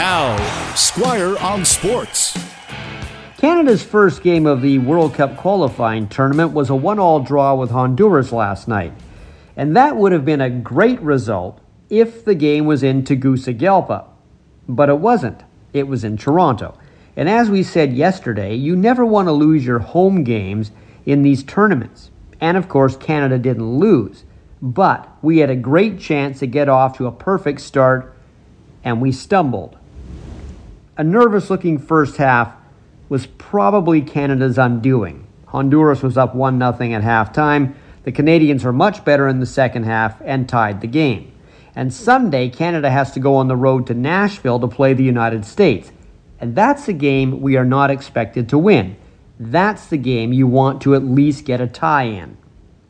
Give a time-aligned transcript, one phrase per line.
[0.00, 2.34] Now, Squire on Sports.
[3.36, 8.32] Canada's first game of the World Cup qualifying tournament was a one-all draw with Honduras
[8.32, 8.94] last night.
[9.58, 11.60] And that would have been a great result
[11.90, 14.06] if the game was in Tegucigalpa.
[14.66, 15.42] But it wasn't.
[15.74, 16.78] It was in Toronto.
[17.14, 20.70] And as we said yesterday, you never want to lose your home games
[21.04, 22.10] in these tournaments.
[22.40, 24.24] And of course, Canada didn't lose.
[24.62, 28.16] But we had a great chance to get off to a perfect start,
[28.82, 29.76] and we stumbled.
[31.00, 32.52] A nervous looking first half
[33.08, 35.26] was probably Canada's undoing.
[35.46, 37.74] Honduras was up 1 0 at halftime.
[38.02, 41.32] The Canadians were much better in the second half and tied the game.
[41.74, 45.46] And Sunday, Canada has to go on the road to Nashville to play the United
[45.46, 45.90] States.
[46.38, 48.98] And that's a game we are not expected to win.
[49.38, 52.36] That's the game you want to at least get a tie in.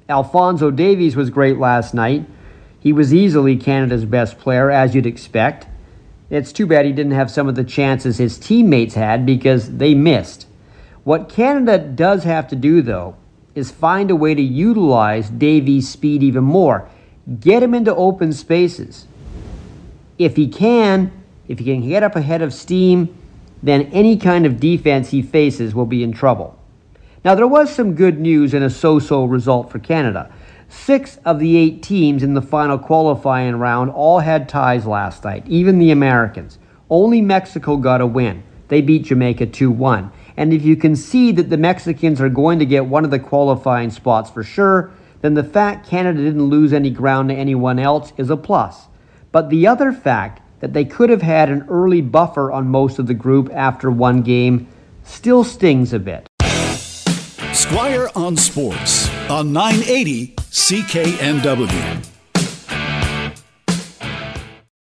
[0.09, 2.27] Alphonso Davies was great last night.
[2.81, 5.69] He was easily Canada's best player, as you'd expect.
[6.31, 9.95] It's too bad he didn't have some of the chances his teammates had because they
[9.95, 10.47] missed.
[11.03, 13.17] What Canada does have to do, though,
[13.57, 16.89] is find a way to utilize Davies' speed even more.
[17.41, 19.07] Get him into open spaces.
[20.19, 21.11] If he can,
[21.49, 23.17] if he can get up ahead of steam,
[23.63, 26.57] then any kind of defense he faces will be in trouble.
[27.25, 30.33] Now, there was some good news in a so so result for Canada.
[30.73, 35.43] Six of the eight teams in the final qualifying round all had ties last night,
[35.49, 36.61] even the Americans.
[36.89, 38.45] Only Mexico got a win.
[38.69, 40.13] They beat Jamaica 2 1.
[40.37, 43.19] And if you can see that the Mexicans are going to get one of the
[43.19, 48.13] qualifying spots for sure, then the fact Canada didn't lose any ground to anyone else
[48.17, 48.87] is a plus.
[49.33, 53.09] But the other fact that they could have had an early buffer on most of
[53.09, 54.69] the group after one game
[55.03, 56.29] still stings a bit.
[57.53, 62.20] Squire on Sports on 980 CKNW.